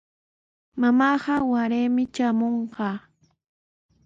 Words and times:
Mamaaqa 0.81 1.33
waraymi 1.51 2.03
traamunqa. 2.13 2.89